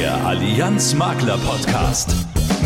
[0.00, 2.16] Der Allianz Makler Podcast.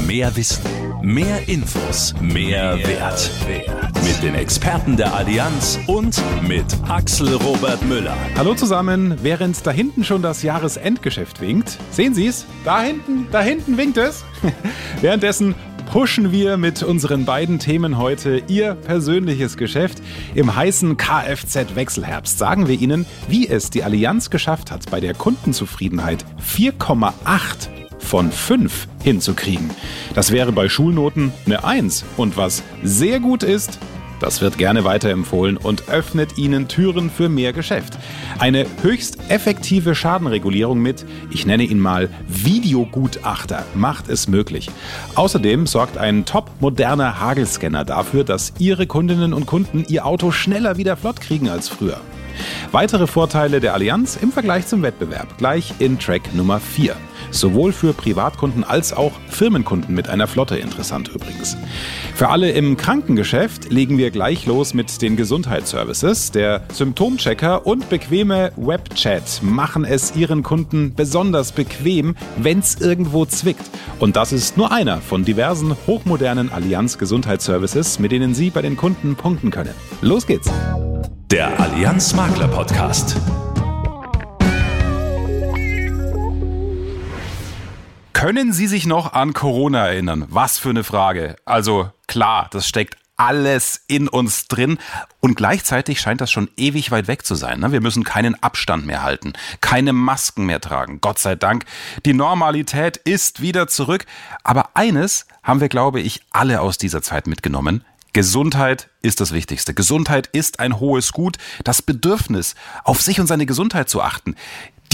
[0.06, 0.62] Mehr Wissen,
[1.02, 3.28] mehr Infos, mehr, Wert.
[3.48, 4.04] Wert.
[4.04, 8.16] Mit den Experten der Allianz und mit Axel Robert Müller.
[8.36, 11.76] Hallo zusammen, während da hinten schon das Jahresendgeschäft winkt.
[11.90, 12.46] Sehen Sie es?
[12.64, 14.24] Da hinten, da hinten winkt es.
[15.00, 15.56] Währenddessen
[15.86, 20.02] pushen wir mit unseren beiden Themen heute Ihr persönliches Geschäft.
[20.34, 26.24] Im heißen Kfz-Wechselherbst sagen wir Ihnen, wie es die Allianz geschafft hat, bei der Kundenzufriedenheit
[26.40, 27.12] 4,8
[27.98, 29.70] von 5 hinzukriegen.
[30.14, 32.04] Das wäre bei Schulnoten eine 1.
[32.16, 33.78] Und was sehr gut ist,
[34.20, 37.98] das wird gerne weiterempfohlen und öffnet Ihnen Türen für mehr Geschäft.
[38.38, 44.70] Eine höchst effektive Schadenregulierung mit, ich nenne ihn mal Videogutachter, macht es möglich.
[45.14, 50.76] Außerdem sorgt ein top moderner Hagelscanner dafür, dass Ihre Kundinnen und Kunden Ihr Auto schneller
[50.76, 52.00] wieder flott kriegen als früher.
[52.72, 56.96] Weitere Vorteile der Allianz im Vergleich zum Wettbewerb gleich in Track Nummer 4.
[57.34, 61.56] Sowohl für Privatkunden als auch Firmenkunden mit einer Flotte interessant übrigens.
[62.14, 66.30] Für alle im Krankengeschäft legen wir gleich los mit den Gesundheitsservices.
[66.30, 73.68] Der Symptomchecker und bequeme Webchat machen es Ihren Kunden besonders bequem, wenn es irgendwo zwickt.
[73.98, 78.76] Und das ist nur einer von diversen hochmodernen Allianz Gesundheitsservices, mit denen Sie bei den
[78.76, 79.74] Kunden punkten können.
[80.02, 80.48] Los geht's!
[81.32, 83.16] Der Allianz Makler Podcast.
[88.24, 90.24] Können Sie sich noch an Corona erinnern?
[90.30, 91.36] Was für eine Frage.
[91.44, 94.78] Also klar, das steckt alles in uns drin
[95.20, 97.60] und gleichzeitig scheint das schon ewig weit weg zu sein.
[97.60, 97.70] Ne?
[97.70, 101.02] Wir müssen keinen Abstand mehr halten, keine Masken mehr tragen.
[101.02, 101.66] Gott sei Dank,
[102.06, 104.06] die Normalität ist wieder zurück.
[104.42, 107.84] Aber eines haben wir, glaube ich, alle aus dieser Zeit mitgenommen.
[108.14, 109.74] Gesundheit ist das Wichtigste.
[109.74, 111.36] Gesundheit ist ein hohes Gut.
[111.64, 114.36] Das Bedürfnis, auf sich und seine Gesundheit zu achten,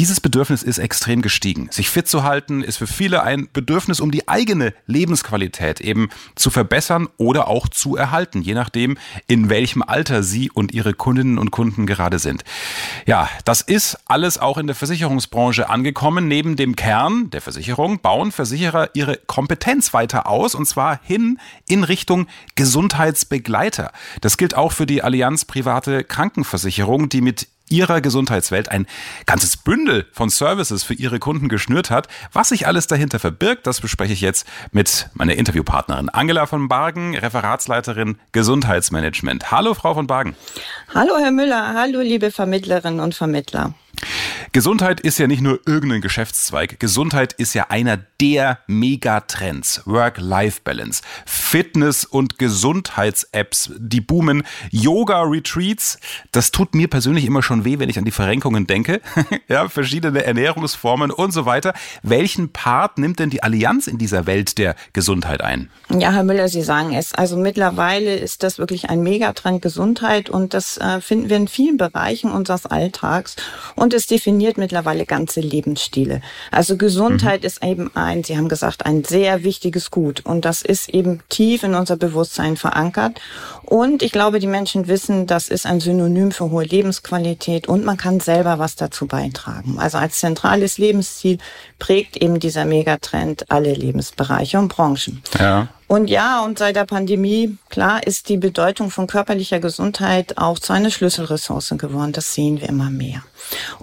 [0.00, 1.68] dieses Bedürfnis ist extrem gestiegen.
[1.70, 6.48] Sich fit zu halten ist für viele ein Bedürfnis, um die eigene Lebensqualität eben zu
[6.48, 11.50] verbessern oder auch zu erhalten, je nachdem, in welchem Alter Sie und Ihre Kundinnen und
[11.50, 12.44] Kunden gerade sind.
[13.04, 16.28] Ja, das ist alles auch in der Versicherungsbranche angekommen.
[16.28, 21.38] Neben dem Kern der Versicherung bauen Versicherer ihre Kompetenz weiter aus und zwar hin
[21.68, 23.92] in Richtung Gesundheitsbegleiter.
[24.22, 28.86] Das gilt auch für die Allianz Private Krankenversicherung, die mit ihrer Gesundheitswelt ein
[29.24, 32.08] ganzes Bündel von Services für ihre Kunden geschnürt hat.
[32.32, 37.16] Was sich alles dahinter verbirgt, das bespreche ich jetzt mit meiner Interviewpartnerin Angela von Bargen,
[37.16, 39.50] Referatsleiterin Gesundheitsmanagement.
[39.50, 40.36] Hallo, Frau von Bargen.
[40.94, 41.74] Hallo, Herr Müller.
[41.74, 43.74] Hallo, liebe Vermittlerinnen und Vermittler.
[44.52, 46.80] Gesundheit ist ja nicht nur irgendein Geschäftszweig.
[46.80, 49.82] Gesundheit ist ja einer der Megatrends.
[49.86, 54.42] Work-Life-Balance, Fitness- und Gesundheits-Apps, die boomen.
[54.70, 55.98] Yoga-Retreats,
[56.32, 59.00] das tut mir persönlich immer schon weh, wenn ich an die Verrenkungen denke.
[59.48, 61.72] ja, verschiedene Ernährungsformen und so weiter.
[62.02, 65.70] Welchen Part nimmt denn die Allianz in dieser Welt der Gesundheit ein?
[65.90, 67.14] Ja, Herr Müller, Sie sagen es.
[67.14, 71.76] Also mittlerweile ist das wirklich ein Megatrend Gesundheit und das äh, finden wir in vielen
[71.76, 73.36] Bereichen unseres Alltags.
[73.80, 76.20] Und es definiert mittlerweile ganze Lebensstile.
[76.50, 77.46] Also Gesundheit mhm.
[77.46, 80.20] ist eben ein, Sie haben gesagt, ein sehr wichtiges Gut.
[80.20, 83.22] Und das ist eben tief in unser Bewusstsein verankert.
[83.70, 87.96] Und ich glaube, die Menschen wissen, das ist ein Synonym für hohe Lebensqualität und man
[87.96, 89.78] kann selber was dazu beitragen.
[89.78, 91.38] Also als zentrales Lebensziel
[91.78, 95.22] prägt eben dieser Megatrend alle Lebensbereiche und Branchen.
[95.38, 95.68] Ja.
[95.90, 100.72] Und ja, und seit der Pandemie, klar, ist die Bedeutung von körperlicher Gesundheit auch zu
[100.72, 102.12] einer Schlüsselressource geworden.
[102.12, 103.24] Das sehen wir immer mehr.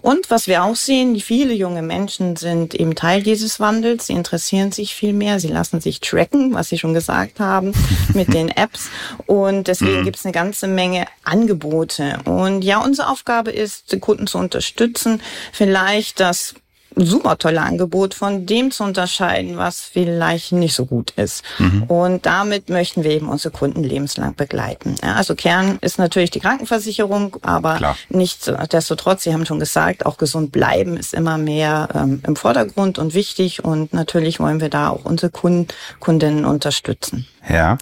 [0.02, 4.08] Und was wir auch sehen, viele junge Menschen sind eben Teil dieses Wandels.
[4.08, 5.42] Sie interessieren sich viel mehr.
[5.42, 7.74] Sie lassen sich tracken, was Sie schon gesagt haben,
[8.14, 8.90] mit den Apps.
[9.26, 10.04] Und deswegen mhm.
[10.06, 12.20] gibt es eine ganze Menge Angebote.
[12.26, 15.22] Und ja, unsere Aufgabe ist, Kunden zu unterstützen,
[15.52, 16.56] vielleicht das
[16.98, 21.44] super tolle Angebot von dem zu unterscheiden, was vielleicht nicht so gut ist.
[21.60, 21.84] Mhm.
[21.84, 24.96] Und damit möchten wir eben unsere Kunden lebenslang begleiten.
[25.04, 27.98] Ja, also Kern ist natürlich die Krankenversicherung, aber Klar.
[28.10, 33.14] nichtsdestotrotz, Sie haben schon gesagt, auch gesund bleiben ist immer mehr ähm, im Vordergrund und
[33.14, 33.64] wichtig.
[33.64, 35.68] Und natürlich wollen wir da auch unsere Kunden,
[36.00, 37.28] Kundinnen unterstützen.
[37.50, 37.78] Ja,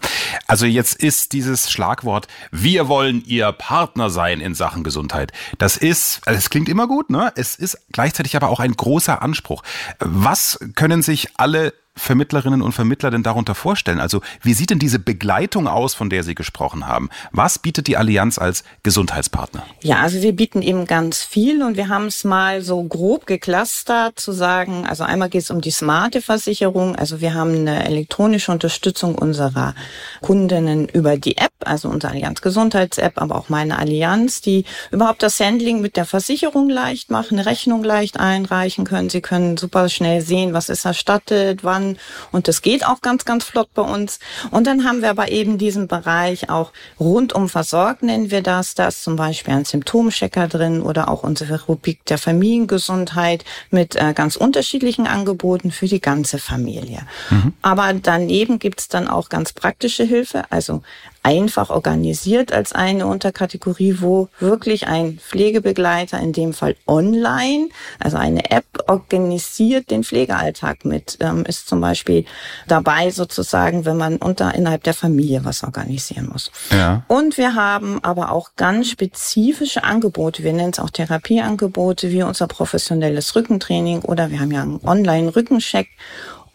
[0.47, 5.31] also jetzt ist dieses Schlagwort, wir wollen Ihr Partner sein in Sachen Gesundheit.
[5.57, 7.33] Das ist, also es klingt immer gut, ne?
[7.35, 9.63] Es ist gleichzeitig aber auch ein großer Anspruch.
[9.99, 13.99] Was können sich alle Vermittlerinnen und Vermittler denn darunter vorstellen?
[13.99, 17.09] Also wie sieht denn diese Begleitung aus, von der Sie gesprochen haben?
[17.31, 19.63] Was bietet die Allianz als Gesundheitspartner?
[19.81, 24.19] Ja, also wir bieten eben ganz viel und wir haben es mal so grob geklustert
[24.19, 28.51] zu sagen, also einmal geht es um die smarte Versicherung, also wir haben eine elektronische
[28.51, 29.73] Unterstützung unserer
[30.21, 35.39] Kundinnen über die App, also unsere Allianz Gesundheits-App, aber auch meine Allianz, die überhaupt das
[35.39, 39.09] Handling mit der Versicherung leicht machen, eine Rechnung leicht einreichen können.
[39.09, 41.84] Sie können super schnell sehen, was ist erstattet, wann
[42.31, 44.19] und das geht auch ganz, ganz flott bei uns.
[44.51, 48.75] Und dann haben wir aber eben diesen Bereich auch rundum versorgt, nennen wir das.
[48.75, 54.13] Da ist zum Beispiel ein Symptomchecker drin oder auch unsere Rubrik der Familiengesundheit mit äh,
[54.13, 57.01] ganz unterschiedlichen Angeboten für die ganze Familie.
[57.29, 57.53] Mhm.
[57.61, 60.81] Aber daneben gibt's dann auch ganz praktische Hilfe, also
[61.25, 67.69] einfach organisiert als eine Unterkategorie, wo wirklich ein Pflegebegleiter, in dem Fall online,
[67.99, 72.25] also eine App organisiert den Pflegealltag mit, ähm, ist zum Beispiel
[72.67, 76.51] dabei sozusagen, wenn man unter innerhalb der Familie was organisieren muss.
[76.69, 77.03] Ja.
[77.07, 82.45] Und wir haben aber auch ganz spezifische Angebote, wir nennen es auch Therapieangebote, wie unser
[82.45, 85.87] professionelles Rückentraining oder wir haben ja einen Online-Rückencheck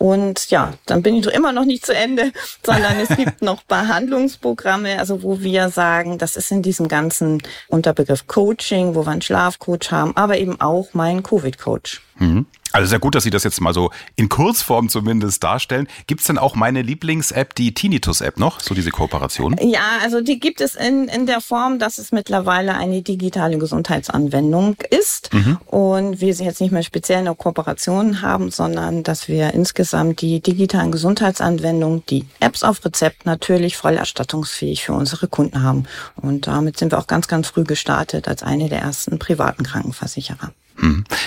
[0.00, 2.32] und ja, dann bin ich doch immer noch nicht zu Ende,
[2.64, 8.26] sondern es gibt noch Behandlungsprogramme, also wo wir sagen, das ist in diesem ganzen Unterbegriff
[8.26, 12.00] Coaching, wo wir einen Schlafcoach haben, aber eben auch mein Covid-Coach.
[12.20, 12.46] Mhm.
[12.72, 15.88] Also sehr gut, dass Sie das jetzt mal so in Kurzform zumindest darstellen.
[16.06, 19.56] Gibt es denn auch meine Lieblings-App, die Tinnitus-App noch, so diese Kooperation?
[19.60, 24.76] Ja, also die gibt es in, in der Form, dass es mittlerweile eine digitale Gesundheitsanwendung
[24.90, 25.58] ist mhm.
[25.66, 30.40] und wir sie jetzt nicht mehr speziell eine Kooperation haben, sondern dass wir insgesamt die
[30.40, 35.86] digitalen Gesundheitsanwendungen, die Apps auf Rezept natürlich voll erstattungsfähig für unsere Kunden haben.
[36.14, 40.52] Und damit sind wir auch ganz, ganz früh gestartet als eine der ersten privaten Krankenversicherer.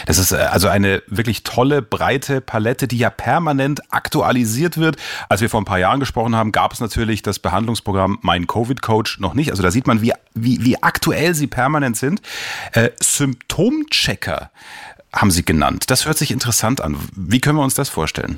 [0.05, 4.97] Das ist äh, also eine wirklich tolle, breite Palette, die ja permanent aktualisiert wird.
[5.29, 8.81] Als wir vor ein paar Jahren gesprochen haben, gab es natürlich das Behandlungsprogramm Mein Covid
[8.81, 9.51] Coach noch nicht.
[9.51, 12.21] Also da sieht man, wie, wie, wie aktuell sie permanent sind.
[12.73, 14.51] Äh, Symptomchecker
[15.13, 15.85] haben Sie genannt.
[15.87, 16.97] Das hört sich interessant an.
[17.15, 18.37] Wie können wir uns das vorstellen?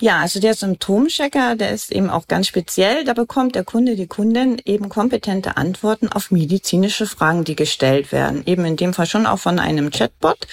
[0.00, 3.04] Ja, also der Symptomchecker, der ist eben auch ganz speziell.
[3.04, 8.42] Da bekommt der Kunde, die Kundin eben kompetente Antworten auf medizinische Fragen, die gestellt werden.
[8.46, 10.46] Eben in dem Fall schon auch von einem Chatbot.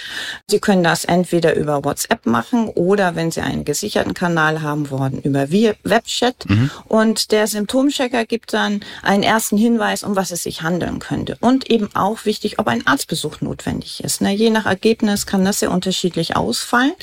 [0.47, 5.21] Sie können das entweder über WhatsApp machen oder wenn Sie einen gesicherten Kanal haben wollen,
[5.21, 6.49] über Webchat.
[6.49, 6.69] Mhm.
[6.89, 11.37] Und der Symptomchecker gibt dann einen ersten Hinweis, um was es sich handeln könnte.
[11.39, 14.19] Und eben auch wichtig, ob ein Arztbesuch notwendig ist.
[14.19, 16.93] Je nach Ergebnis kann das sehr unterschiedlich ausfallen.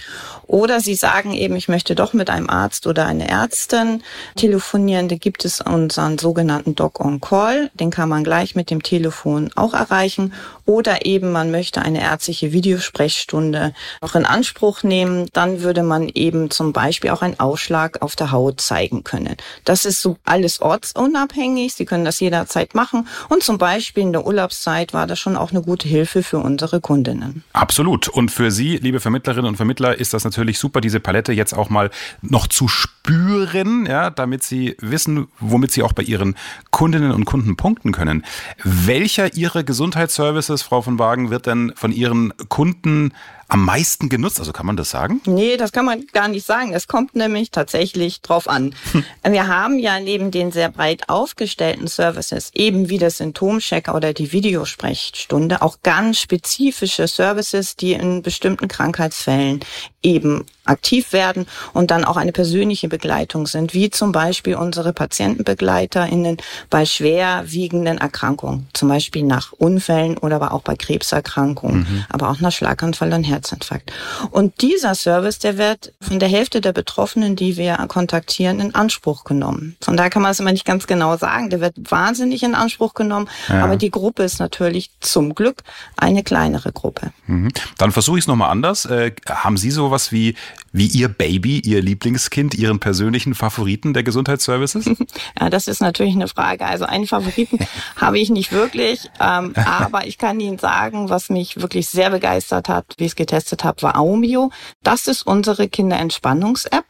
[0.47, 4.03] Oder Sie sagen eben, ich möchte doch mit einem Arzt oder einer Ärztin
[4.35, 5.09] telefonieren.
[5.09, 7.71] Da gibt es unseren sogenannten Doc on Call.
[7.75, 10.33] Den kann man gleich mit dem Telefon auch erreichen.
[10.65, 15.29] Oder eben man möchte eine ärztliche Videosprechstunde noch in Anspruch nehmen.
[15.33, 19.37] Dann würde man eben zum Beispiel auch einen Ausschlag auf der Haut zeigen können.
[19.65, 21.75] Das ist so alles ortsunabhängig.
[21.75, 23.07] Sie können das jederzeit machen.
[23.29, 26.81] Und zum Beispiel in der Urlaubszeit war das schon auch eine gute Hilfe für unsere
[26.81, 27.45] Kundinnen.
[27.53, 28.09] Absolut.
[28.09, 31.71] Und für Sie, liebe Vermittlerinnen und Vermittler, ist das natürlich super, diese Palette jetzt auch
[31.71, 31.91] mal
[32.23, 36.35] noch zu spüren, ja, damit Sie wissen, womit Sie auch bei Ihren
[36.71, 38.25] Kundinnen und Kunden punkten können.
[38.63, 43.13] Welcher Ihrer Gesundheitsservices, Frau von Wagen, wird denn von Ihren Kunden
[43.49, 44.39] am meisten genutzt?
[44.39, 45.21] Also kann man das sagen?
[45.27, 46.73] Nee, das kann man gar nicht sagen.
[46.75, 48.75] Es kommt nämlich tatsächlich drauf an.
[48.93, 49.05] Hm.
[49.33, 54.33] Wir haben ja neben den sehr breit aufgestellten Services, eben wie das Symptomchecker oder die
[54.33, 59.61] Videosprechstunde, auch ganz spezifische Services, die in bestimmten Krankheitsfällen
[60.03, 66.37] eben aktiv werden und dann auch eine persönliche Begleitung sind, wie zum Beispiel unsere PatientenbegleiterInnen
[66.71, 72.05] bei schwerwiegenden Erkrankungen, zum Beispiel nach Unfällen oder aber auch bei Krebserkrankungen, mhm.
[72.09, 73.93] aber auch nach Schlaganfall und Herzinfarkt.
[74.31, 79.25] Und dieser Service, der wird von der Hälfte der Betroffenen, die wir kontaktieren, in Anspruch
[79.25, 79.77] genommen.
[79.81, 81.51] Von daher kann man es immer nicht ganz genau sagen.
[81.51, 83.65] Der wird wahnsinnig in Anspruch genommen, ja.
[83.65, 85.63] aber die Gruppe ist natürlich zum Glück
[85.97, 87.13] eine kleinere Gruppe.
[87.27, 87.51] Mhm.
[87.79, 88.85] Dann versuche ich es nochmal anders.
[88.85, 90.35] Äh, haben Sie sowas wie
[90.71, 94.91] wie Ihr Baby, Ihr Lieblingskind, Ihren persönlichen Favoriten der Gesundheitsservices?
[95.41, 96.65] Ja, das ist natürlich eine Frage.
[96.67, 97.59] Also einen Favoriten
[97.97, 102.69] habe ich nicht wirklich, ähm, aber ich kann Ihnen sagen, was mich wirklich sehr begeistert
[102.69, 104.51] hat, wie ich es getestet habe, war Aumio.
[104.83, 106.85] Das ist unsere Kinderentspannungs-App.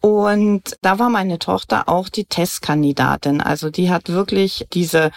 [0.00, 3.40] Und da war meine Tochter auch die Testkandidatin.
[3.40, 5.10] Also die hat wirklich diese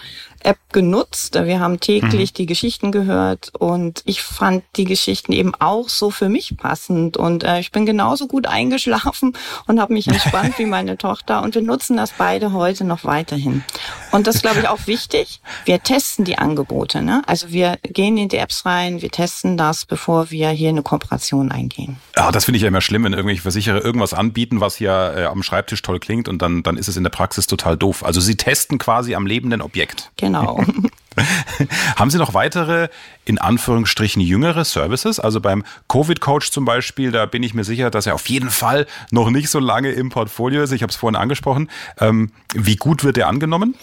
[0.43, 1.35] App genutzt.
[1.35, 2.35] Wir haben täglich mhm.
[2.35, 7.43] die Geschichten gehört und ich fand die Geschichten eben auch so für mich passend und
[7.43, 9.33] äh, ich bin genauso gut eingeschlafen
[9.67, 13.63] und habe mich entspannt wie meine Tochter und wir nutzen das beide heute noch weiterhin.
[14.11, 15.41] Und das glaube ich auch wichtig.
[15.65, 17.01] Wir testen die Angebote.
[17.01, 17.21] Ne?
[17.25, 21.51] Also wir gehen in die Apps rein, wir testen das, bevor wir hier eine Kooperation
[21.51, 21.97] eingehen.
[22.15, 25.25] Ja, das finde ich ja immer schlimm, wenn irgendwelche Versicherer irgendwas anbieten, was ja äh,
[25.25, 28.03] am Schreibtisch toll klingt und dann, dann ist es in der Praxis total doof.
[28.03, 30.11] Also sie testen quasi am lebenden Objekt.
[30.17, 30.28] Genau.
[31.95, 32.89] Haben Sie noch weitere,
[33.25, 35.19] in Anführungsstrichen, jüngere Services?
[35.19, 38.87] Also beim Covid-Coach zum Beispiel, da bin ich mir sicher, dass er auf jeden Fall
[39.11, 40.71] noch nicht so lange im Portfolio ist.
[40.71, 41.69] Ich habe es vorhin angesprochen.
[41.99, 43.75] Ähm, wie gut wird er angenommen?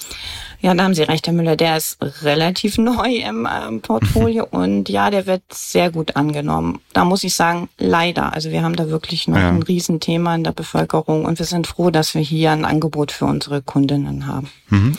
[0.61, 1.57] Ja, da haben Sie recht, Herr Müller.
[1.57, 6.81] Der ist relativ neu im ähm, Portfolio und ja, der wird sehr gut angenommen.
[6.93, 8.33] Da muss ich sagen, leider.
[8.33, 9.49] Also wir haben da wirklich noch ja.
[9.49, 13.27] ein Riesenthema in der Bevölkerung und wir sind froh, dass wir hier ein Angebot für
[13.27, 14.49] unsere Kundinnen haben.
[14.69, 14.97] Mhm.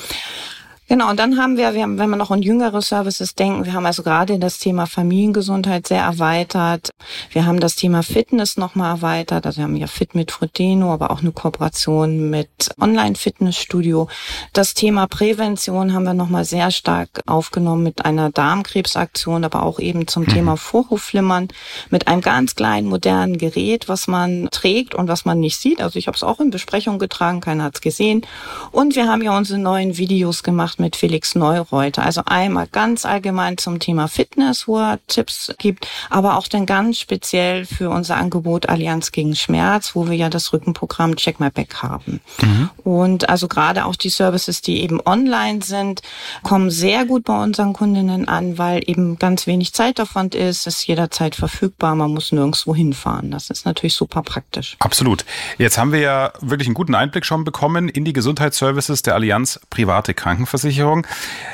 [0.89, 3.73] Genau, und dann haben wir, wir haben, wenn wir noch an jüngere Services denken, wir
[3.73, 6.91] haben also gerade das Thema Familiengesundheit sehr erweitert.
[7.31, 9.45] Wir haben das Thema Fitness nochmal erweitert.
[9.45, 14.07] Also wir haben ja Fit mit Fruteno, aber auch eine Kooperation mit Online-Fitnessstudio.
[14.53, 20.07] Das Thema Prävention haben wir nochmal sehr stark aufgenommen mit einer Darmkrebsaktion, aber auch eben
[20.07, 20.27] zum mhm.
[20.29, 21.49] Thema Vorhofflimmern
[21.89, 25.81] mit einem ganz kleinen modernen Gerät, was man trägt und was man nicht sieht.
[25.81, 28.25] Also ich habe es auch in Besprechung getragen, keiner hat es gesehen.
[28.71, 32.03] Und wir haben ja unsere neuen Videos gemacht mit Felix Neureuter.
[32.03, 36.99] Also einmal ganz allgemein zum Thema Fitness, wo er Tipps gibt, aber auch dann ganz
[36.99, 41.81] speziell für unser Angebot Allianz gegen Schmerz, wo wir ja das Rückenprogramm Check My Back
[41.81, 42.21] haben.
[42.41, 42.69] Mhm.
[42.83, 46.01] Und also gerade auch die Services, die eben online sind,
[46.43, 51.35] kommen sehr gut bei unseren Kundinnen an, weil eben ganz wenig Zeitaufwand ist, ist jederzeit
[51.35, 53.31] verfügbar, man muss nirgendwo hinfahren.
[53.31, 54.75] Das ist natürlich super praktisch.
[54.79, 55.25] Absolut.
[55.57, 59.59] Jetzt haben wir ja wirklich einen guten Einblick schon bekommen in die Gesundheitsservices der Allianz
[59.69, 60.66] Private Krankenversicherung.
[60.67, 61.07] Versicherung.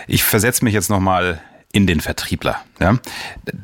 [0.07, 1.41] Ich versetze mich jetzt nochmal
[1.71, 2.61] in den Vertriebler.
[2.79, 2.99] Ja.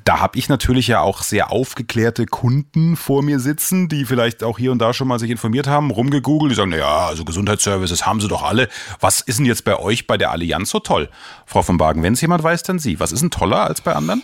[0.03, 4.57] Da habe ich natürlich ja auch sehr aufgeklärte Kunden vor mir sitzen, die vielleicht auch
[4.57, 8.19] hier und da schon mal sich informiert haben, rumgegoogelt, die sagen, naja, also Gesundheitsservices haben
[8.19, 8.67] sie doch alle.
[8.99, 11.09] Was ist denn jetzt bei euch bei der Allianz so toll?
[11.45, 12.99] Frau von Bagen, wenn es jemand weiß, dann Sie.
[12.99, 14.23] Was ist denn toller als bei anderen?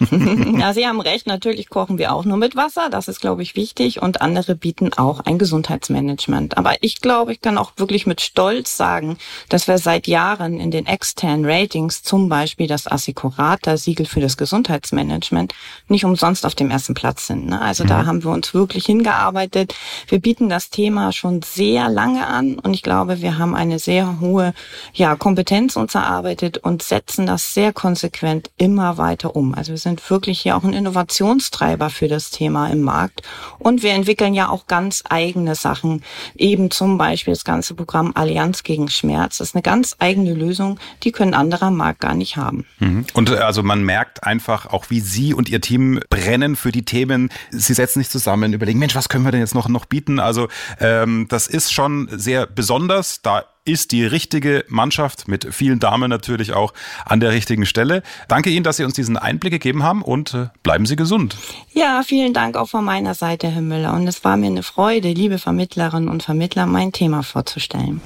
[0.58, 1.26] ja, Sie haben recht.
[1.26, 2.88] Natürlich kochen wir auch nur mit Wasser.
[2.90, 4.02] Das ist, glaube ich, wichtig.
[4.02, 6.56] Und andere bieten auch ein Gesundheitsmanagement.
[6.56, 9.16] Aber ich glaube, ich kann auch wirklich mit Stolz sagen,
[9.48, 15.54] dass wir seit Jahren in den externen Ratings, zum Beispiel das Assicurata-Siegel für das Gesundheitsmanagement,
[15.88, 17.46] nicht umsonst auf dem ersten Platz sind.
[17.46, 17.60] Ne?
[17.60, 17.88] Also mhm.
[17.88, 19.74] da haben wir uns wirklich hingearbeitet.
[20.08, 22.58] Wir bieten das Thema schon sehr lange an.
[22.58, 24.54] Und ich glaube, wir haben eine sehr hohe
[24.92, 29.54] ja, Kompetenz uns erarbeitet und setzen das sehr konsequent immer weiter um.
[29.54, 33.22] Also sind wirklich hier auch ein Innovationstreiber für das Thema im Markt.
[33.60, 36.02] Und wir entwickeln ja auch ganz eigene Sachen.
[36.34, 39.38] Eben zum Beispiel das ganze Programm Allianz gegen Schmerz.
[39.38, 42.66] Das ist eine ganz eigene Lösung, die können andere am Markt gar nicht haben.
[42.80, 43.06] Mhm.
[43.14, 46.84] Und äh, also man merkt einfach auch, wie Sie und Ihr Team brennen für die
[46.84, 47.30] Themen.
[47.50, 50.18] Sie setzen sich zusammen, überlegen, Mensch, was können wir denn jetzt noch, noch bieten?
[50.18, 50.48] Also
[50.80, 53.22] ähm, das ist schon sehr besonders.
[53.22, 56.74] Da ist die richtige Mannschaft mit vielen Damen natürlich auch
[57.06, 58.02] an der richtigen Stelle.
[58.28, 61.36] Danke Ihnen, dass Sie uns diesen Einblick gegeben haben und äh, bleiben Sie gesund.
[61.72, 63.94] Ja, vielen Dank auch von meiner Seite, Herr Müller.
[63.94, 68.00] Und es war mir eine Freude, liebe Vermittlerinnen und Vermittler, mein Thema vorzustellen.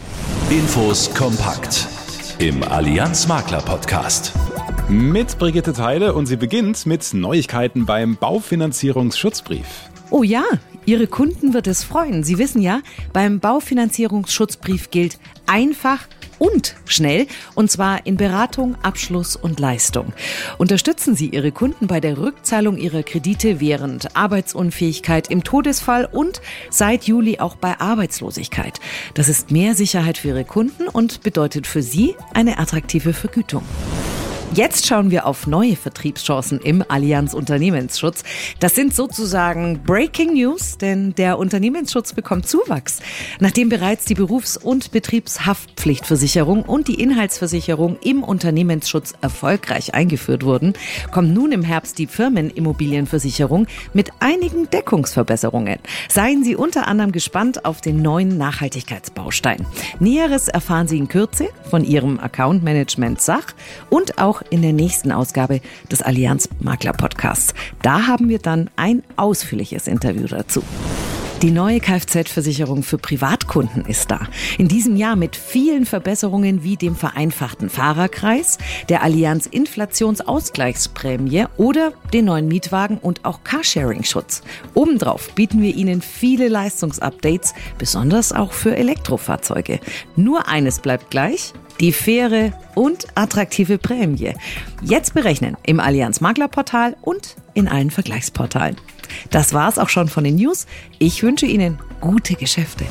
[0.50, 1.88] Infos kompakt
[2.38, 4.32] im Allianz Makler Podcast.
[4.88, 9.66] Mit Brigitte Teile und sie beginnt mit Neuigkeiten beim Baufinanzierungsschutzbrief.
[10.10, 10.44] Oh ja,
[10.86, 12.24] Ihre Kunden wird es freuen.
[12.24, 12.80] Sie wissen ja,
[13.12, 20.14] beim Baufinanzierungsschutzbrief gilt einfach und schnell, und zwar in Beratung, Abschluss und Leistung.
[20.56, 27.04] Unterstützen Sie Ihre Kunden bei der Rückzahlung ihrer Kredite während Arbeitsunfähigkeit, im Todesfall und seit
[27.04, 28.80] Juli auch bei Arbeitslosigkeit.
[29.12, 33.62] Das ist mehr Sicherheit für Ihre Kunden und bedeutet für Sie eine attraktive Vergütung.
[34.54, 38.24] Jetzt schauen wir auf neue Vertriebschancen im Allianz Unternehmensschutz.
[38.60, 43.00] Das sind sozusagen Breaking News, denn der Unternehmensschutz bekommt Zuwachs.
[43.40, 50.72] Nachdem bereits die Berufs- und Betriebshaftpflichtversicherung und die Inhaltsversicherung im Unternehmensschutz erfolgreich eingeführt wurden,
[51.12, 55.78] kommt nun im Herbst die Firmenimmobilienversicherung mit einigen Deckungsverbesserungen.
[56.08, 59.66] Seien Sie unter anderem gespannt auf den neuen Nachhaltigkeitsbaustein.
[60.00, 63.54] Näheres erfahren Sie in Kürze von Ihrem Account Management Sach
[63.90, 67.54] und auch in der nächsten Ausgabe des Allianz Makler Podcasts.
[67.82, 70.62] Da haben wir dann ein ausführliches Interview dazu.
[71.40, 74.22] Die neue Kfz-Versicherung für Privatkunden ist da.
[74.58, 82.24] In diesem Jahr mit vielen Verbesserungen wie dem vereinfachten Fahrerkreis, der Allianz Inflationsausgleichsprämie oder den
[82.24, 84.42] neuen Mietwagen und auch Carsharing-Schutz.
[84.74, 89.78] Obendrauf bieten wir Ihnen viele Leistungsupdates, besonders auch für Elektrofahrzeuge.
[90.16, 94.32] Nur eines bleibt gleich, die faire und attraktive Prämie.
[94.82, 98.76] Jetzt berechnen im Allianz Maklerportal und in allen Vergleichsportalen.
[99.30, 100.66] Das war's auch schon von den News.
[100.98, 102.86] Ich wünsche Ihnen gute Geschäfte.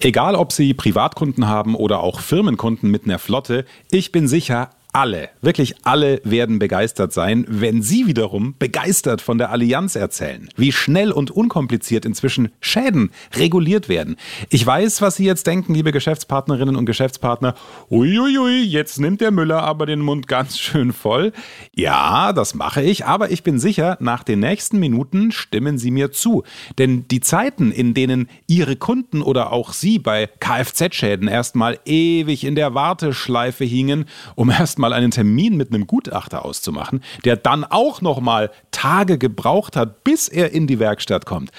[0.00, 5.30] Egal, ob Sie Privatkunden haben oder auch Firmenkunden mit einer Flotte, ich bin sicher, alle,
[5.40, 11.12] wirklich alle werden begeistert sein, wenn Sie wiederum begeistert von der Allianz erzählen, wie schnell
[11.12, 14.16] und unkompliziert inzwischen Schäden reguliert werden.
[14.50, 17.54] Ich weiß, was Sie jetzt denken, liebe Geschäftspartnerinnen und Geschäftspartner.
[17.90, 21.32] Uiuiui, jetzt nimmt der Müller aber den Mund ganz schön voll.
[21.74, 26.12] Ja, das mache ich, aber ich bin sicher, nach den nächsten Minuten stimmen Sie mir
[26.12, 26.42] zu.
[26.76, 32.56] Denn die Zeiten, in denen Ihre Kunden oder auch Sie bei Kfz-Schäden erstmal ewig in
[32.56, 38.02] der Warteschleife hingen, um erstmal mal einen Termin mit einem Gutachter auszumachen, der dann auch
[38.02, 41.50] noch mal Tage gebraucht hat, bis er in die Werkstatt kommt.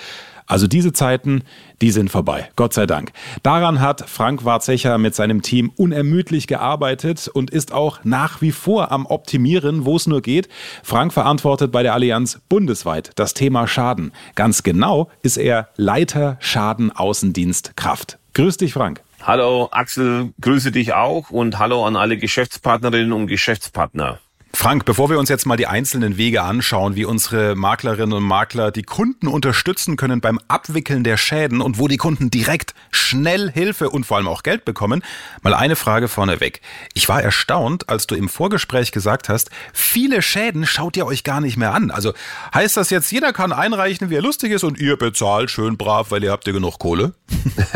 [0.46, 1.44] Also diese Zeiten,
[1.82, 2.50] die sind vorbei.
[2.56, 3.12] Gott sei Dank.
[3.44, 8.92] Daran hat Frank Warzecher mit seinem Team unermüdlich gearbeitet und ist auch nach wie vor
[8.92, 10.50] am Optimieren, wo es nur geht.
[10.84, 14.12] Frank verantwortet bei der Allianz bundesweit das Thema Schaden.
[14.36, 18.20] Ganz genau ist er Leiter Schaden Außendienst Kraft.
[18.34, 19.02] Grüß dich, Frank.
[19.26, 24.20] Hallo Axel, grüße dich auch und hallo an alle Geschäftspartnerinnen und Geschäftspartner.
[24.56, 28.72] Frank, bevor wir uns jetzt mal die einzelnen Wege anschauen, wie unsere Maklerinnen und Makler
[28.72, 33.90] die Kunden unterstützen können beim Abwickeln der Schäden und wo die Kunden direkt schnell Hilfe
[33.90, 35.04] und vor allem auch Geld bekommen,
[35.42, 36.62] mal eine Frage vorneweg.
[36.94, 41.42] Ich war erstaunt, als du im Vorgespräch gesagt hast, viele Schäden schaut ihr euch gar
[41.42, 41.90] nicht mehr an.
[41.90, 42.14] Also
[42.54, 46.12] heißt das jetzt, jeder kann einreichen, wie er lustig ist und ihr bezahlt schön brav,
[46.12, 47.16] weil ihr habt ja genug Kohle?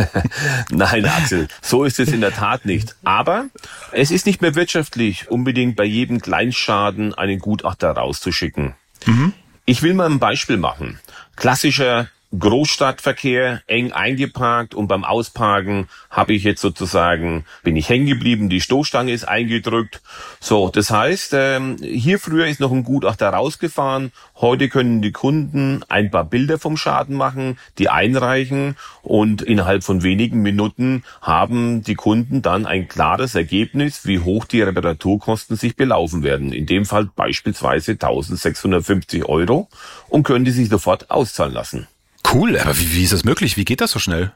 [0.69, 2.95] Nein, Axel, so ist es in der Tat nicht.
[3.03, 3.47] Aber
[3.91, 8.75] es ist nicht mehr wirtschaftlich, unbedingt bei jedem Kleinschäden Schaden einen Gutachter rauszuschicken.
[9.05, 9.31] Mhm.
[9.63, 10.99] Ich will mal ein Beispiel machen.
[11.37, 18.49] Klassischer Großstadtverkehr eng eingeparkt und beim Ausparken habe ich jetzt sozusagen, bin ich hängen geblieben,
[18.49, 20.01] die Stoßstange ist eingedrückt.
[20.41, 24.11] So, das heißt, ähm, hier früher ist noch ein Gutachter rausgefahren.
[24.35, 30.03] Heute können die Kunden ein paar Bilder vom Schaden machen, die einreichen und innerhalb von
[30.03, 36.23] wenigen Minuten haben die Kunden dann ein klares Ergebnis, wie hoch die Reparaturkosten sich belaufen
[36.23, 36.51] werden.
[36.51, 39.69] In dem Fall beispielsweise 1650 Euro
[40.09, 41.87] und können die sich sofort auszahlen lassen.
[42.33, 43.57] Cool, aber wie, wie ist das möglich?
[43.57, 44.31] Wie geht das so schnell?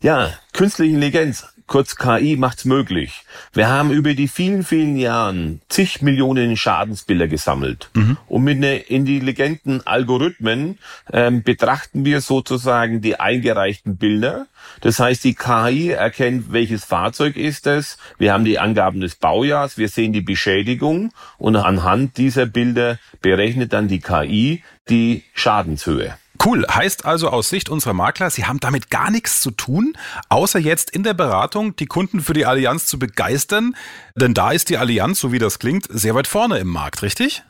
[0.00, 3.22] Ja, künstliche Intelligenz, kurz KI, macht's möglich.
[3.52, 7.90] Wir haben über die vielen, vielen Jahren zig Millionen Schadensbilder gesammelt.
[7.94, 8.16] Mhm.
[8.28, 10.78] Und mit einer intelligenten Algorithmen
[11.12, 14.46] ähm, betrachten wir sozusagen die eingereichten Bilder.
[14.80, 17.98] Das heißt, die KI erkennt, welches Fahrzeug ist es.
[18.18, 23.72] Wir haben die Angaben des Baujahrs, wir sehen die Beschädigung und anhand dieser Bilder berechnet
[23.72, 26.16] dann die KI die Schadenshöhe.
[26.46, 26.64] Cool.
[26.72, 29.94] Heißt also aus Sicht unserer Makler, Sie haben damit gar nichts zu tun,
[30.28, 33.74] außer jetzt in der Beratung die Kunden für die Allianz zu begeistern.
[34.14, 37.42] Denn da ist die Allianz, so wie das klingt, sehr weit vorne im Markt, richtig?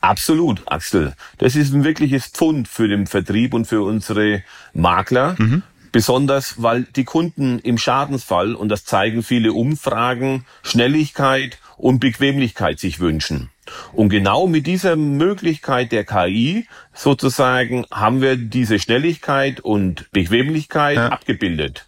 [0.00, 1.14] Absolut, Axel.
[1.38, 5.34] Das ist ein wirkliches Pfund für den Vertrieb und für unsere Makler.
[5.38, 5.64] Mhm.
[5.90, 13.00] Besonders, weil die Kunden im Schadensfall, und das zeigen viele Umfragen, Schnelligkeit und Bequemlichkeit sich
[13.00, 13.50] wünschen.
[13.92, 21.08] Und genau mit dieser Möglichkeit der KI sozusagen haben wir diese Schnelligkeit und Bequemlichkeit ja.
[21.08, 21.86] abgebildet.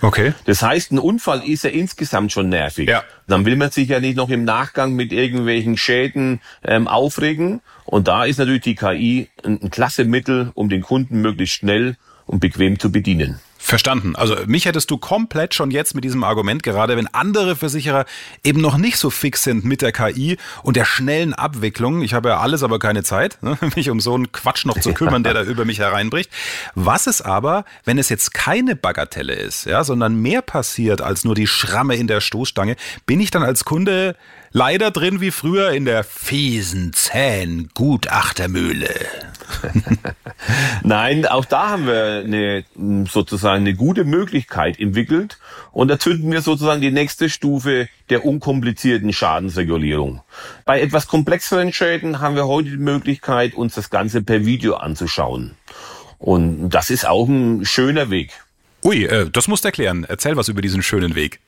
[0.00, 0.34] Okay.
[0.46, 2.88] Das heißt, ein Unfall ist ja insgesamt schon nervig.
[2.88, 3.04] Ja.
[3.28, 7.60] Dann will man sich ja nicht noch im Nachgang mit irgendwelchen Schäden ähm, aufregen.
[7.84, 11.96] Und da ist natürlich die KI ein, ein klasse Mittel, um den Kunden möglichst schnell
[12.26, 13.38] und bequem zu bedienen.
[13.72, 14.16] Verstanden.
[14.16, 18.04] Also mich hättest du komplett schon jetzt mit diesem Argument, gerade wenn andere Versicherer
[18.44, 22.02] eben noch nicht so fix sind mit der KI und der schnellen Abwicklung.
[22.02, 24.92] Ich habe ja alles, aber keine Zeit, ne, mich um so einen Quatsch noch zu
[24.92, 26.30] kümmern, der da über mich hereinbricht.
[26.74, 31.34] Was ist aber, wenn es jetzt keine Bagatelle ist, ja, sondern mehr passiert als nur
[31.34, 34.16] die Schramme in der Stoßstange, bin ich dann als Kunde
[34.52, 38.88] leider drin wie früher in der fiesen, zähen Gutachtermühle.
[40.82, 42.64] Nein, auch da haben wir eine,
[43.08, 45.38] sozusagen eine gute Möglichkeit entwickelt
[45.72, 50.22] und da zünden wir sozusagen die nächste Stufe der unkomplizierten Schadensregulierung.
[50.64, 55.56] Bei etwas komplexeren Schäden haben wir heute die Möglichkeit, uns das Ganze per Video anzuschauen.
[56.18, 58.30] Und das ist auch ein schöner Weg.
[58.84, 60.04] Ui, äh, das musst du erklären.
[60.08, 61.40] Erzähl was über diesen schönen Weg.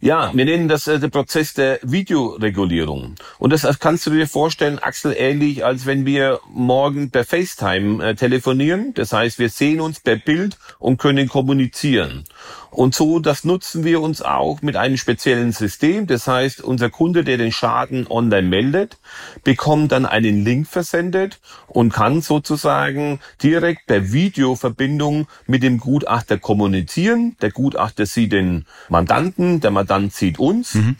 [0.00, 3.14] Ja, wir nennen das äh, der Prozess der Videoregulierung.
[3.38, 8.14] Und das kannst du dir vorstellen, Axel, ähnlich als wenn wir morgen per FaceTime äh,
[8.14, 8.92] telefonieren.
[8.94, 12.24] Das heißt, wir sehen uns per Bild und können kommunizieren.
[12.70, 16.06] Und so, das nutzen wir uns auch mit einem speziellen System.
[16.06, 18.98] Das heißt, unser Kunde, der den Schaden online meldet,
[19.44, 27.36] bekommt dann einen Link versendet und kann sozusagen direkt per Videoverbindung mit dem Gutachter kommunizieren.
[27.40, 30.74] Der Gutachter sieht den Mandanten, der Mandant sieht uns.
[30.74, 30.96] Mhm.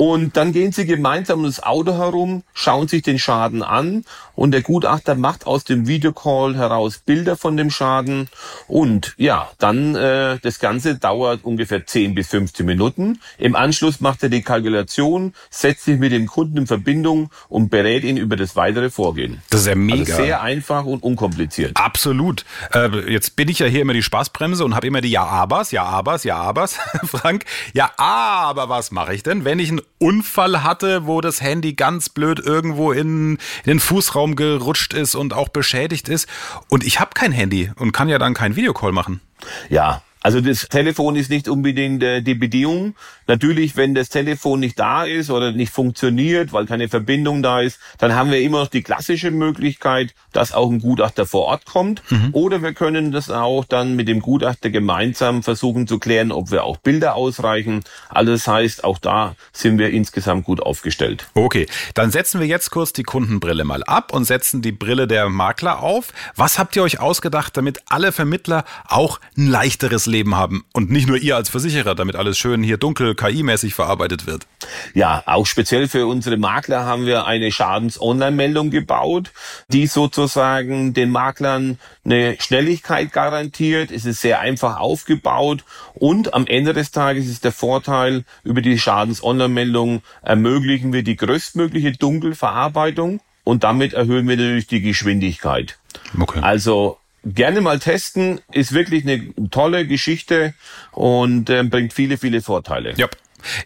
[0.00, 4.52] Und dann gehen sie gemeinsam um das Auto herum, schauen sich den Schaden an und
[4.52, 8.30] der Gutachter macht aus dem Videocall heraus Bilder von dem Schaden
[8.66, 13.20] und ja, dann äh, das Ganze dauert ungefähr 10 bis 15 Minuten.
[13.36, 18.02] Im Anschluss macht er die Kalkulation, setzt sich mit dem Kunden in Verbindung und berät
[18.02, 19.42] ihn über das weitere Vorgehen.
[19.50, 20.14] Das ist ja mega.
[20.14, 21.72] Also sehr einfach und unkompliziert.
[21.74, 22.46] Absolut.
[22.72, 26.24] Äh, jetzt bin ich ja hier immer die Spaßbremse und habe immer die Ja-Abers, Ja-Abers,
[26.24, 26.78] Ja-Abers.
[27.04, 31.74] Frank, ja, aber was mache ich denn, wenn ich einen Unfall hatte, wo das Handy
[31.74, 36.26] ganz blöd irgendwo in, in den Fußraum gerutscht ist und auch beschädigt ist.
[36.68, 39.20] Und ich habe kein Handy und kann ja dann keinen Videocall machen.
[39.68, 42.94] Ja, also das Telefon ist nicht unbedingt äh, die Bedingung.
[43.26, 47.78] Natürlich, wenn das Telefon nicht da ist oder nicht funktioniert, weil keine Verbindung da ist,
[47.98, 52.02] dann haben wir immer noch die klassische Möglichkeit, dass auch ein Gutachter vor Ort kommt.
[52.10, 52.30] Mhm.
[52.32, 56.64] Oder wir können das auch dann mit dem Gutachter gemeinsam versuchen zu klären, ob wir
[56.64, 57.82] auch Bilder ausreichen.
[58.08, 61.28] Alles heißt, auch da sind wir insgesamt gut aufgestellt.
[61.34, 65.30] Okay, dann setzen wir jetzt kurz die Kundenbrille mal ab und setzen die Brille der
[65.30, 66.08] Makler auf.
[66.36, 71.08] Was habt ihr euch ausgedacht, damit alle Vermittler auch ein leichteres Leben haben und nicht
[71.08, 74.46] nur ihr als Versicherer, damit alles schön hier dunkel KI-mäßig verarbeitet wird.
[74.94, 79.32] Ja, auch speziell für unsere Makler haben wir eine Schadens-Online-Meldung gebaut,
[79.68, 83.90] die sozusagen den Maklern eine Schnelligkeit garantiert.
[83.90, 88.78] Es ist sehr einfach aufgebaut und am Ende des Tages ist der Vorteil, über die
[88.78, 95.78] Schadens-Online-Meldung ermöglichen wir die größtmögliche Dunkelverarbeitung und damit erhöhen wir natürlich die Geschwindigkeit.
[96.18, 96.40] Okay.
[96.42, 100.54] Also gerne mal testen, ist wirklich eine tolle Geschichte
[100.92, 102.94] und äh, bringt viele, viele Vorteile.
[102.96, 103.08] Ja.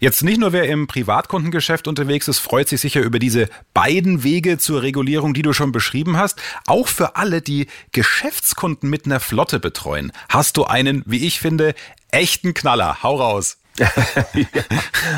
[0.01, 4.59] Jetzt nicht nur wer im Privatkundengeschäft unterwegs ist, freut sich sicher über diese beiden Wege
[4.59, 6.41] zur Regulierung, die du schon beschrieben hast.
[6.67, 11.75] Auch für alle, die Geschäftskunden mit einer Flotte betreuen, hast du einen, wie ich finde,
[12.11, 13.03] echten Knaller.
[13.03, 13.59] Hau raus.
[13.79, 13.91] Ja,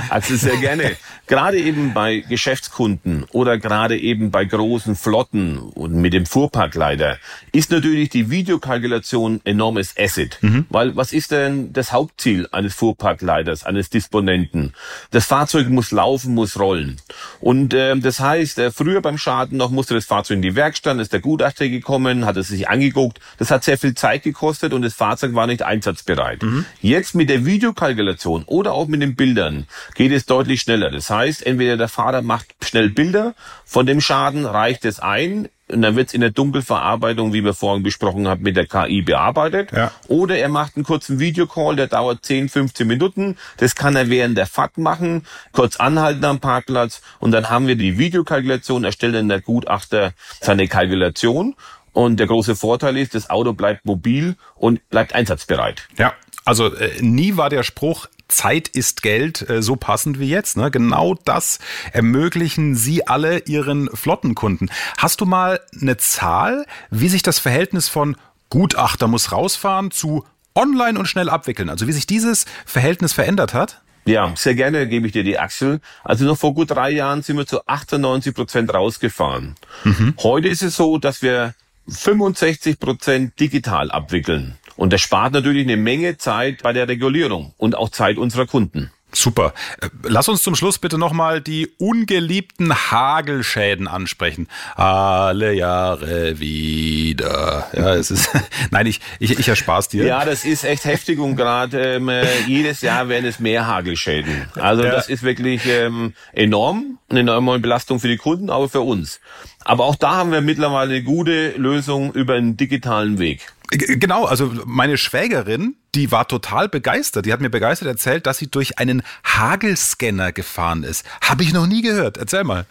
[0.08, 0.96] also sehr gerne.
[1.26, 7.18] Gerade eben bei Geschäftskunden oder gerade eben bei großen Flotten und mit dem Fuhrparkleiter
[7.52, 10.38] ist natürlich die Videokalkulation enormes Asset.
[10.40, 10.66] Mhm.
[10.70, 14.72] Weil was ist denn das Hauptziel eines Fuhrparkleiters, eines Disponenten?
[15.10, 16.96] Das Fahrzeug muss laufen, muss rollen.
[17.40, 20.98] Und äh, das heißt, äh, früher beim Schaden noch musste das Fahrzeug in die Werkstatt,
[20.98, 23.20] ist der Gutachter gekommen, hat es sich angeguckt.
[23.38, 26.42] Das hat sehr viel Zeit gekostet und das Fahrzeug war nicht einsatzbereit.
[26.42, 26.64] Mhm.
[26.80, 30.90] Jetzt mit der Videokalkulation oder auch mit den Bildern geht es deutlich schneller.
[30.90, 35.82] Das heißt, entweder der Fahrer macht schnell Bilder von dem Schaden, reicht es ein, und
[35.82, 39.72] dann wird es in der Dunkelverarbeitung, wie wir vorhin besprochen haben, mit der KI bearbeitet.
[39.72, 39.90] Ja.
[40.06, 43.36] Oder er macht einen kurzen Videocall, der dauert 10, 15 Minuten.
[43.56, 47.74] Das kann er während der Fahrt machen, kurz anhalten am Parkplatz und dann haben wir
[47.74, 51.56] die Videokalkulation, erstellt dann der Gutachter seine Kalkulation.
[51.92, 55.88] Und der große Vorteil ist, das Auto bleibt mobil und bleibt einsatzbereit.
[55.96, 56.12] Ja,
[56.44, 60.56] also äh, nie war der Spruch, Zeit ist Geld äh, so passend wie jetzt.
[60.56, 60.70] Ne?
[60.70, 61.58] Genau das
[61.92, 64.70] ermöglichen Sie alle Ihren Flottenkunden.
[64.98, 68.16] Hast du mal eine Zahl, wie sich das Verhältnis von
[68.50, 73.82] Gutachter muss rausfahren zu online und schnell abwickeln, also wie sich dieses Verhältnis verändert hat?
[74.06, 75.80] Ja, sehr gerne gebe ich dir die Axel.
[76.04, 79.56] Also noch vor gut drei Jahren sind wir zu 98 Prozent rausgefahren.
[79.82, 80.14] Mhm.
[80.22, 81.54] Heute ist es so, dass wir
[81.88, 84.56] 65 Prozent digital abwickeln.
[84.76, 88.90] Und das spart natürlich eine Menge Zeit bei der Regulierung und auch Zeit unserer Kunden.
[89.16, 89.54] Super.
[89.80, 94.46] Äh, lass uns zum Schluss bitte nochmal die ungeliebten Hagelschäden ansprechen.
[94.74, 97.66] Alle Jahre wieder.
[97.72, 98.28] Ja, es ist.
[98.70, 100.04] Nein, ich, ich, ich erspar's dir.
[100.04, 104.48] Ja, das ist echt heftig und gerade ähm, äh, jedes Jahr werden es mehr Hagelschäden.
[104.56, 104.90] Also ja.
[104.90, 109.20] das ist wirklich ähm, enorm, eine enorme Belastung für die Kunden, aber für uns.
[109.64, 113.52] Aber auch da haben wir mittlerweile eine gute Lösung über einen digitalen Weg.
[113.70, 117.26] Genau, also meine Schwägerin, die war total begeistert.
[117.26, 121.04] Die hat mir begeistert erzählt, dass sie durch einen Hagelscanner gefahren ist.
[121.20, 122.16] Habe ich noch nie gehört.
[122.16, 122.66] Erzähl mal.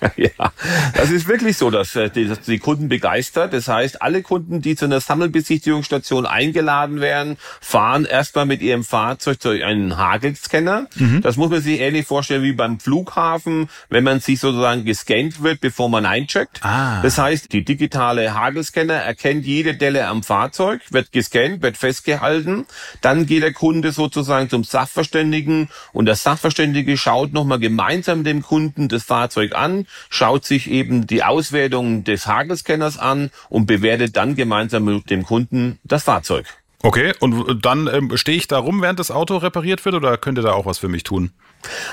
[0.16, 0.52] ja,
[0.94, 3.52] das ist wirklich so, dass äh, die, dass die Kunden begeistert.
[3.52, 9.40] Das heißt, alle Kunden, die zu einer Sammelbesichtigungsstation eingeladen werden, fahren erstmal mit ihrem Fahrzeug
[9.40, 10.86] zu einem Hagelscanner.
[10.94, 11.20] Mhm.
[11.22, 15.60] Das muss man sich ähnlich vorstellen wie beim Flughafen, wenn man sich sozusagen gescannt wird,
[15.60, 16.60] bevor man eincheckt.
[16.62, 17.02] Ah.
[17.02, 22.66] Das heißt, die digitale Hagelscanner erkennt jede Delle am Fahrzeug, wird gescannt, wird festgehalten.
[23.00, 28.88] Dann geht der Kunde sozusagen zum Sachverständigen und der Sachverständige schaut nochmal gemeinsam dem Kunden
[28.88, 34.84] das Fahrzeug an, schaut sich eben die Auswertung des Hagelscanners an und bewertet dann gemeinsam
[34.84, 36.46] mit dem Kunden das Fahrzeug.
[36.82, 40.38] Okay, und dann ähm, stehe ich da rum, während das Auto repariert wird oder könnt
[40.38, 41.30] ihr da auch was für mich tun?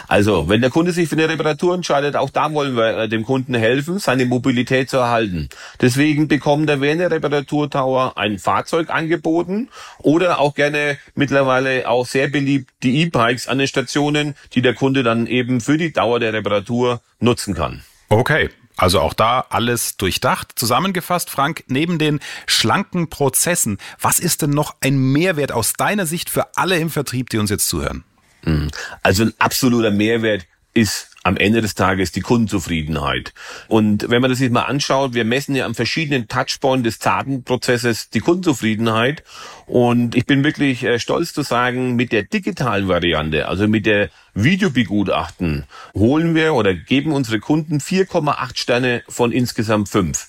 [0.08, 3.26] Also, wenn der Kunde sich für eine Reparatur entscheidet, auch da wollen wir äh, dem
[3.26, 5.50] Kunden helfen, seine Mobilität zu erhalten.
[5.82, 9.67] Deswegen bekommt er während der Reparaturtour ein Fahrzeug angeboten
[10.00, 15.04] oder auch gerne mittlerweile auch sehr beliebt die E-Bikes an den Stationen, die der Kunde
[15.04, 17.82] dann eben für die Dauer der Reparatur nutzen kann.
[18.08, 20.53] Okay, also auch da alles durchdacht.
[20.55, 26.29] Zusammengefasst, Frank, neben den schlanken Prozessen, was ist denn noch ein Mehrwert aus deiner Sicht
[26.29, 28.03] für alle im Vertrieb, die uns jetzt zuhören?
[28.43, 28.69] Mhm.
[29.01, 30.45] Also ein absoluter Mehrwert
[30.77, 33.33] ist am Ende des Tages die Kundenzufriedenheit.
[33.67, 38.09] Und wenn man das sich mal anschaut, wir messen ja an verschiedenen Touchpoints des Datenprozesses
[38.11, 39.23] die Kundenzufriedenheit.
[39.65, 44.09] Und ich bin wirklich äh, stolz zu sagen, mit der digitalen Variante, also mit der
[44.35, 50.27] Videobegutachten, holen wir oder geben unsere Kunden 4,8 Sterne von insgesamt 5.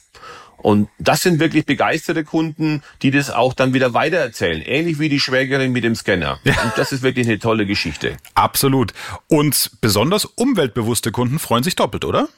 [0.58, 4.60] Und das sind wirklich begeisterte Kunden, die das auch dann wieder weitererzählen.
[4.62, 6.40] Ähnlich wie die Schwägerin mit dem Scanner.
[6.44, 6.60] Ja.
[6.62, 8.16] Und das ist wirklich eine tolle Geschichte.
[8.34, 8.92] Absolut.
[9.28, 12.28] Und besonders umweltbewusste Kunden freuen sich doppelt, oder?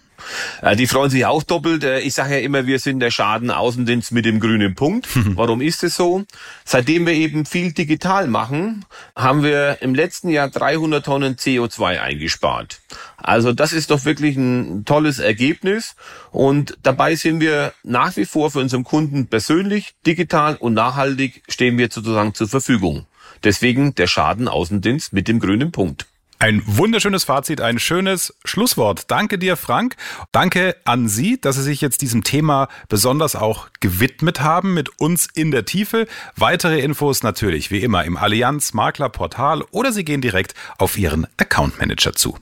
[0.62, 1.84] Äh, die freuen sich auch doppelt.
[1.84, 5.08] Äh, ich sage ja immer, wir sind der Schadenaußendienst mit dem grünen Punkt.
[5.36, 6.24] Warum ist es so?
[6.64, 8.84] Seitdem wir eben viel digital machen,
[9.16, 12.80] haben wir im letzten Jahr 300 Tonnen CO2 eingespart.
[13.16, 15.94] Also das ist doch wirklich ein tolles Ergebnis.
[16.30, 21.78] Und dabei sind wir nach wie vor für unseren Kunden persönlich, digital und nachhaltig stehen
[21.78, 23.06] wir sozusagen zur Verfügung.
[23.44, 26.06] Deswegen der Schadenaußendienst mit dem grünen Punkt.
[26.42, 29.10] Ein wunderschönes Fazit, ein schönes Schlusswort.
[29.10, 29.96] Danke dir, Frank.
[30.32, 35.28] Danke an Sie, dass Sie sich jetzt diesem Thema besonders auch gewidmet haben mit uns
[35.34, 36.06] in der Tiefe.
[36.36, 41.26] Weitere Infos natürlich wie immer im Allianz Makler Portal oder Sie gehen direkt auf Ihren
[41.36, 42.38] Account Manager zu.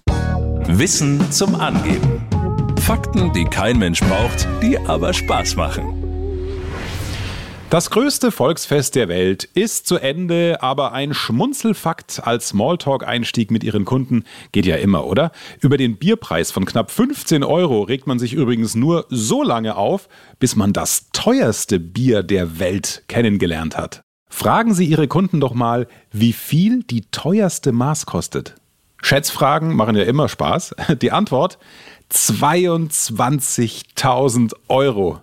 [0.69, 2.25] Wissen zum Angeben.
[2.81, 6.08] Fakten, die kein Mensch braucht, die aber Spaß machen.
[7.71, 13.85] Das größte Volksfest der Welt ist zu Ende, aber ein Schmunzelfakt als Smalltalk-Einstieg mit Ihren
[13.85, 15.33] Kunden geht ja immer, oder?
[15.61, 20.09] Über den Bierpreis von knapp 15 Euro regt man sich übrigens nur so lange auf,
[20.39, 24.01] bis man das teuerste Bier der Welt kennengelernt hat.
[24.31, 28.55] Fragen Sie Ihre Kunden doch mal, wie viel die teuerste Maß kostet.
[29.03, 30.75] Schätzfragen machen ja immer Spaß.
[31.03, 31.59] Die Antwort
[32.11, 35.23] 22.000 Euro.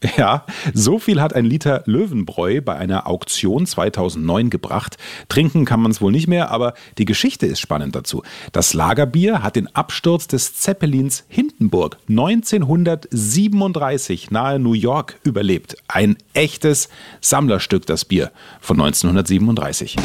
[0.16, 4.96] Ja, so viel hat ein Liter Löwenbräu bei einer Auktion 2009 gebracht.
[5.28, 8.22] Trinken kann man es wohl nicht mehr, aber die Geschichte ist spannend dazu.
[8.52, 15.76] Das Lagerbier hat den Absturz des Zeppelins Hindenburg 1937 nahe New York überlebt.
[15.88, 16.88] Ein echtes
[17.20, 18.30] Sammlerstück, das Bier
[18.60, 19.96] von 1937.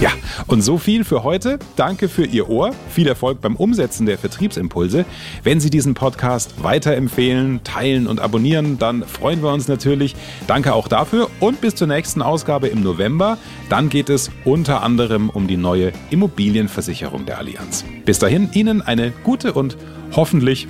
[0.00, 0.12] Ja,
[0.46, 1.58] und so viel für heute.
[1.74, 2.72] Danke für Ihr Ohr.
[2.88, 5.04] Viel Erfolg beim Umsetzen der Vertriebsimpulse.
[5.42, 10.16] Wenn Sie diesen Podcast weiterempfehlen, teilen und abonnieren, dann freuen wir uns natürlich.
[10.46, 13.36] Danke auch dafür und bis zur nächsten Ausgabe im November.
[13.68, 17.84] Dann geht es unter anderem um die neue Immobilienversicherung der Allianz.
[18.06, 19.76] Bis dahin Ihnen eine gute und
[20.16, 20.66] hoffentlich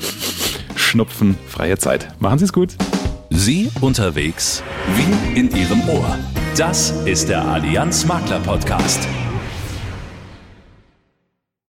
[0.75, 2.09] schnupfenfreie Zeit.
[2.19, 2.75] Machen Sie es gut.
[3.31, 4.65] Sie unterwegs
[4.97, 6.19] wie in Ihrem Ohr.
[6.57, 9.07] Das ist der Allianz Makler Podcast.